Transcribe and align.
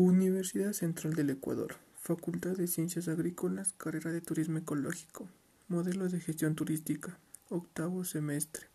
Universidad 0.00 0.74
Central 0.74 1.14
del 1.14 1.30
Ecuador, 1.30 1.74
Facultad 1.98 2.52
de 2.52 2.68
Ciencias 2.68 3.08
Agrícolas, 3.08 3.72
carrera 3.72 4.12
de 4.12 4.20
Turismo 4.20 4.58
Ecológico, 4.58 5.28
modelo 5.66 6.08
de 6.08 6.20
gestión 6.20 6.54
turística, 6.54 7.18
octavo 7.48 8.04
semestre, 8.04 8.68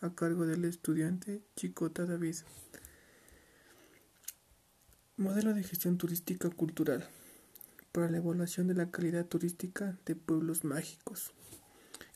a 0.00 0.14
cargo 0.14 0.46
del 0.46 0.64
estudiante 0.64 1.42
Chicota 1.54 2.06
David. 2.06 2.36
Modelo 5.18 5.52
de 5.52 5.64
gestión 5.64 5.98
turística 5.98 6.48
cultural 6.48 7.06
para 7.92 8.10
la 8.10 8.16
evaluación 8.16 8.66
de 8.66 8.72
la 8.72 8.90
calidad 8.90 9.26
turística 9.26 9.98
de 10.06 10.16
pueblos 10.16 10.64
mágicos. 10.64 11.34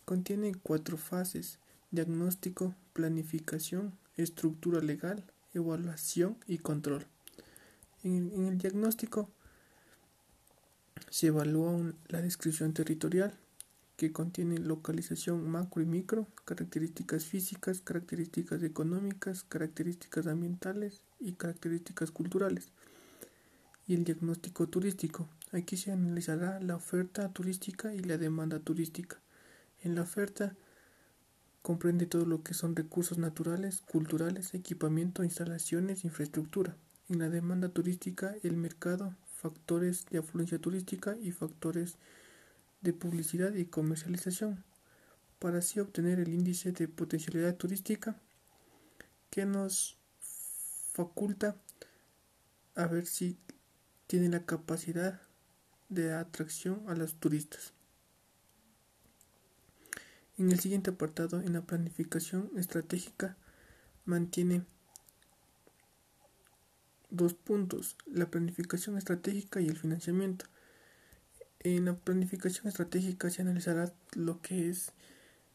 Contiene 0.06 0.54
cuatro 0.54 0.96
fases, 0.96 1.58
diagnóstico, 1.90 2.74
planificación, 2.94 3.98
estructura 4.16 4.80
legal, 4.80 5.22
evaluación 5.52 6.38
y 6.46 6.56
control. 6.56 7.06
En, 8.04 8.46
el 8.46 8.58
diagnóstico 8.58 9.30
se 11.10 11.28
evalúa 11.28 11.92
la 12.08 12.20
descripción 12.20 12.74
territorial 12.74 13.34
que 13.96 14.12
contiene 14.12 14.58
localización 14.58 15.48
macro 15.48 15.80
y 15.82 15.86
micro, 15.86 16.28
características 16.44 17.24
físicas, 17.24 17.80
características 17.80 18.62
económicas, 18.62 19.42
características 19.44 20.26
ambientales 20.26 21.02
y 21.18 21.32
características 21.32 22.10
culturales 22.10 22.68
y 23.86 23.94
el 23.94 24.04
diagnóstico 24.04 24.68
turístico. 24.68 25.28
Aquí 25.52 25.76
se 25.76 25.92
analizará 25.92 26.60
la 26.60 26.76
oferta 26.76 27.32
turística 27.32 27.94
y 27.94 28.00
la 28.00 28.18
demanda 28.18 28.58
turística. 28.58 29.20
En 29.82 29.94
la 29.94 30.02
oferta 30.02 30.54
comprende 31.62 32.04
todo 32.06 32.26
lo 32.26 32.42
que 32.42 32.52
son 32.52 32.76
recursos 32.76 33.16
naturales, 33.16 33.80
culturales, 33.80 34.52
equipamiento, 34.52 35.24
instalaciones, 35.24 36.04
infraestructura. 36.04 36.76
En 37.08 37.18
la 37.18 37.28
demanda 37.28 37.68
turística, 37.68 38.34
el 38.42 38.56
mercado, 38.56 39.14
factores 39.36 40.06
de 40.06 40.18
afluencia 40.18 40.58
turística 40.58 41.16
y 41.20 41.32
factores 41.32 41.96
de 42.80 42.92
publicidad 42.92 43.54
y 43.54 43.66
comercialización, 43.66 44.64
para 45.38 45.58
así 45.58 45.80
obtener 45.80 46.18
el 46.18 46.32
índice 46.32 46.72
de 46.72 46.88
potencialidad 46.88 47.56
turística 47.56 48.16
que 49.28 49.44
nos 49.44 49.98
faculta 50.92 51.56
a 52.74 52.86
ver 52.86 53.06
si 53.06 53.36
tiene 54.06 54.28
la 54.28 54.46
capacidad 54.46 55.20
de 55.88 56.14
atracción 56.14 56.84
a 56.88 56.94
los 56.94 57.14
turistas. 57.14 57.72
En 60.38 60.50
el 60.50 60.58
siguiente 60.58 60.90
apartado, 60.90 61.40
en 61.42 61.52
la 61.52 61.62
planificación 61.62 62.50
estratégica, 62.56 63.36
mantiene 64.04 64.64
dos 67.16 67.34
puntos, 67.34 67.96
la 68.06 68.30
planificación 68.30 68.98
estratégica 68.98 69.60
y 69.60 69.68
el 69.68 69.76
financiamiento. 69.76 70.46
En 71.60 71.86
la 71.86 71.94
planificación 71.94 72.68
estratégica 72.68 73.30
se 73.30 73.42
analizará 73.42 73.92
lo 74.14 74.40
que 74.42 74.68
es 74.68 74.92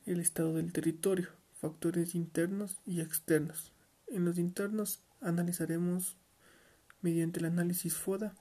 el 0.05 0.19
estado 0.19 0.55
del 0.55 0.71
territorio, 0.71 1.29
factores 1.59 2.15
internos 2.15 2.77
y 2.85 3.01
externos. 3.01 3.73
En 4.07 4.25
los 4.25 4.37
internos 4.37 5.01
analizaremos 5.21 6.17
mediante 7.01 7.39
el 7.39 7.45
análisis 7.45 7.93
FODA, 7.93 8.33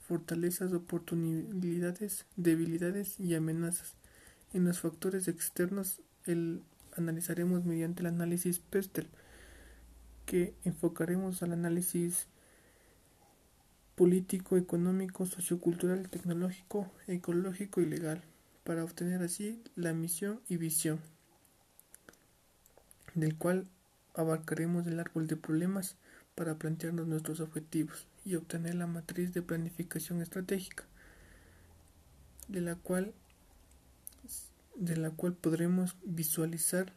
fortalezas, 0.00 0.72
oportunidades, 0.72 2.26
debilidades 2.36 3.20
y 3.20 3.34
amenazas. 3.34 3.94
En 4.52 4.64
los 4.64 4.80
factores 4.80 5.28
externos 5.28 6.00
el 6.26 6.62
analizaremos 6.96 7.64
mediante 7.64 8.00
el 8.00 8.06
análisis 8.06 8.58
PESTEL, 8.58 9.08
que 10.26 10.54
enfocaremos 10.64 11.42
al 11.42 11.52
análisis 11.52 12.26
político, 13.94 14.56
económico, 14.56 15.26
sociocultural, 15.26 16.08
tecnológico, 16.08 16.90
ecológico 17.06 17.80
y 17.80 17.86
legal, 17.86 18.22
para 18.64 18.84
obtener 18.84 19.22
así 19.22 19.62
la 19.76 19.92
misión 19.92 20.40
y 20.48 20.56
visión, 20.56 21.00
del 23.14 23.36
cual 23.36 23.66
abarcaremos 24.14 24.86
el 24.86 25.00
árbol 25.00 25.26
de 25.26 25.36
problemas 25.36 25.96
para 26.34 26.56
plantearnos 26.56 27.06
nuestros 27.06 27.40
objetivos 27.40 28.06
y 28.24 28.36
obtener 28.36 28.74
la 28.74 28.86
matriz 28.86 29.32
de 29.32 29.42
planificación 29.42 30.22
estratégica, 30.22 30.84
de 32.48 32.60
la 32.60 32.76
cual, 32.76 33.12
de 34.76 34.96
la 34.96 35.10
cual 35.10 35.34
podremos 35.34 35.96
visualizar 36.04 36.92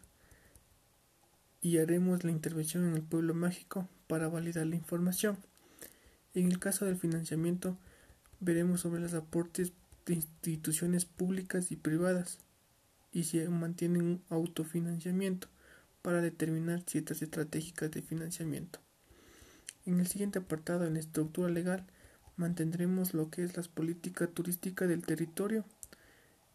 y 1.61 1.79
haremos 1.79 2.23
la 2.23 2.31
intervención 2.31 2.87
en 2.87 2.95
el 2.95 3.01
pueblo 3.01 3.33
mágico 3.33 3.89
para 4.07 4.27
validar 4.27 4.67
la 4.67 4.75
información. 4.75 5.37
En 6.35 6.51
el 6.51 6.59
caso 6.59 6.83
del 6.83 6.97
financiamiento, 6.97 7.77
veremos 8.41 8.81
sobre 8.81 8.99
los 8.99 9.13
aportes 9.13 9.71
de 10.05 10.15
instituciones 10.15 11.05
públicas 11.05 11.71
y 11.71 11.77
privadas 11.77 12.39
y 13.13 13.23
si 13.23 13.39
mantienen 13.47 14.01
un 14.01 14.23
autofinanciamiento 14.29 15.47
para 16.01 16.21
determinar 16.21 16.83
ciertas 16.85 17.21
estratégicas 17.21 17.89
de 17.89 18.01
financiamiento. 18.01 18.79
En 19.85 20.01
el 20.01 20.07
siguiente 20.07 20.39
apartado, 20.39 20.85
en 20.85 20.97
estructura 20.97 21.49
legal, 21.49 21.85
mantendremos 22.35 23.13
lo 23.13 23.29
que 23.29 23.43
es 23.43 23.55
la 23.55 23.63
política 23.63 24.27
turística 24.27 24.87
del 24.87 25.05
territorio, 25.05 25.63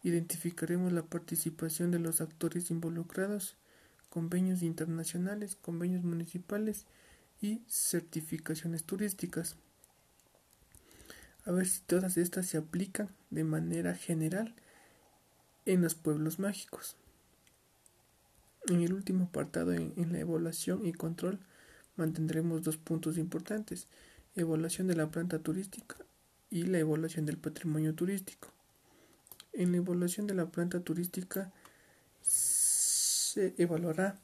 identificaremos 0.03 0.93
la 0.93 1.03
participación 1.03 1.89
de 1.89 1.97
los 1.97 2.21
actores 2.21 2.69
involucrados, 2.69 3.57
convenios 4.11 4.61
internacionales, 4.61 5.55
convenios 5.55 6.03
municipales 6.03 6.85
y 7.41 7.63
certificaciones 7.67 8.83
turísticas 8.83 9.57
a 11.45 11.51
ver 11.51 11.67
si 11.67 11.81
todas 11.81 12.17
estas 12.17 12.45
se 12.45 12.57
aplican 12.57 13.09
de 13.29 13.43
manera 13.43 13.95
general 13.95 14.53
en 15.65 15.81
los 15.81 15.95
pueblos 15.95 16.39
mágicos. 16.39 16.95
En 18.67 18.81
el 18.81 18.93
último 18.93 19.25
apartado, 19.25 19.73
en, 19.73 20.11
la 20.11 20.19
evaluación 20.19 20.85
y 20.85 20.93
control, 20.93 21.39
mantendremos 21.95 22.63
dos 22.63 22.77
puntos 22.77 23.17
importantes, 23.17 23.87
evaluación 24.35 24.87
de 24.87 24.95
la 24.95 25.09
planta 25.09 25.39
turística 25.39 25.97
y 26.49 26.63
la 26.63 26.79
evaluación 26.79 27.25
del 27.25 27.37
patrimonio 27.37 27.95
turístico. 27.95 28.49
En 29.53 29.71
la 29.71 29.77
evaluación 29.77 30.27
de 30.27 30.35
la 30.35 30.45
planta 30.45 30.79
turística 30.79 31.51
se 32.21 33.53
evaluará 33.57 34.19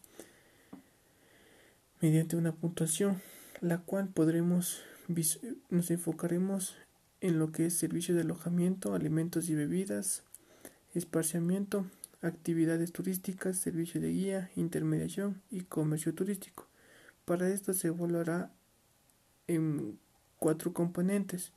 mediante 2.00 2.36
una 2.36 2.54
puntuación, 2.54 3.22
la 3.60 3.80
cual 3.80 4.08
podremos 4.10 4.82
nos 5.70 5.90
enfocaremos 5.90 6.76
en 7.22 7.40
lo 7.40 7.52
que 7.52 7.66
es 7.66 7.78
servicio 7.78 8.16
de 8.16 8.22
alojamiento, 8.22 8.94
alimentos 8.94 9.50
y 9.50 9.56
bebidas, 9.56 10.24
esparciamiento, 10.94 11.86
actividades 12.22 12.92
turísticas, 12.92 13.58
servicio 13.58 14.02
de 14.02 14.12
guía, 14.12 14.52
intermediación 14.56 15.42
y 15.50 15.62
comercio 15.62 16.14
turístico. 16.14 16.68
Para 17.26 17.50
esto 17.50 17.74
se 17.74 17.90
evaluará 17.90 18.52
en 19.48 20.00
cuatro 20.38 20.74
componentes 20.74 21.52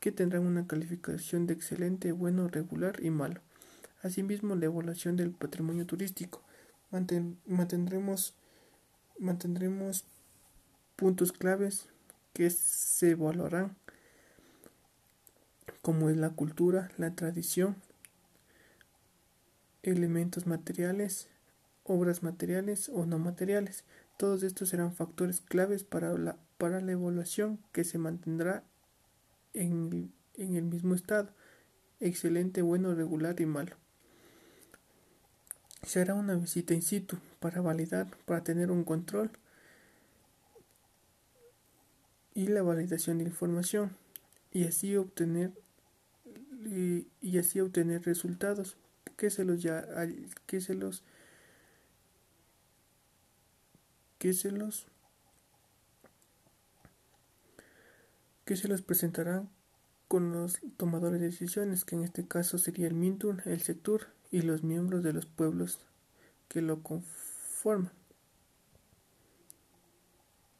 que 0.00 0.12
tendrán 0.12 0.46
una 0.46 0.66
calificación 0.66 1.46
de 1.46 1.54
excelente, 1.54 2.12
bueno, 2.12 2.48
regular 2.48 3.02
y 3.02 3.10
malo. 3.10 3.40
Asimismo, 4.02 4.54
la 4.54 4.66
evaluación 4.66 5.16
del 5.16 5.30
patrimonio 5.30 5.86
turístico. 5.86 6.42
mantendremos, 6.90 8.34
mantendremos 9.18 10.04
puntos 10.96 11.32
claves 11.32 11.88
que 12.32 12.50
se 12.50 13.10
evaluarán 13.10 13.76
como 15.86 16.10
es 16.10 16.16
la 16.16 16.30
cultura, 16.30 16.90
la 16.98 17.14
tradición, 17.14 17.76
elementos 19.84 20.44
materiales, 20.48 21.28
obras 21.84 22.24
materiales 22.24 22.88
o 22.88 23.06
no 23.06 23.20
materiales. 23.20 23.84
Todos 24.16 24.42
estos 24.42 24.70
serán 24.70 24.92
factores 24.92 25.40
claves 25.40 25.84
para 25.84 26.12
la, 26.18 26.38
para 26.58 26.80
la 26.80 26.90
evaluación 26.90 27.60
que 27.70 27.84
se 27.84 27.98
mantendrá 27.98 28.64
en, 29.54 30.12
en 30.34 30.56
el 30.56 30.64
mismo 30.64 30.96
estado, 30.96 31.30
excelente, 32.00 32.62
bueno, 32.62 32.92
regular 32.96 33.40
y 33.40 33.46
malo. 33.46 33.76
Se 35.84 36.00
hará 36.00 36.14
una 36.14 36.34
visita 36.34 36.74
in 36.74 36.82
situ 36.82 37.16
para 37.38 37.60
validar, 37.60 38.08
para 38.24 38.42
tener 38.42 38.72
un 38.72 38.82
control 38.82 39.30
y 42.34 42.48
la 42.48 42.62
validación 42.62 43.18
de 43.18 43.24
información 43.26 43.96
y 44.50 44.64
así 44.64 44.96
obtener 44.96 45.52
y, 46.64 47.38
así 47.38 47.60
obtener 47.60 48.02
resultados 48.04 48.76
que 49.16 49.30
se 49.30 49.44
los 49.44 49.62
ya 49.62 49.86
que 50.46 50.60
se 50.60 50.74
los 50.74 51.02
que 54.18 54.32
se 54.32 54.50
los 54.50 54.86
que 58.44 58.56
se 58.56 58.68
los 58.68 58.82
presentarán 58.82 59.50
con 60.08 60.32
los 60.32 60.60
tomadores 60.76 61.20
de 61.20 61.26
decisiones, 61.26 61.84
que 61.84 61.96
en 61.96 62.04
este 62.04 62.26
caso 62.26 62.58
sería 62.58 62.86
el 62.86 62.94
Mintur, 62.94 63.42
el 63.44 63.60
Sectur 63.60 64.06
y 64.30 64.42
los 64.42 64.62
miembros 64.62 65.02
de 65.02 65.12
los 65.12 65.26
pueblos 65.26 65.80
que 66.48 66.62
lo 66.62 66.82
conforman. 66.82 67.92